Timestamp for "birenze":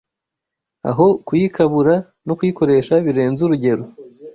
3.05-3.39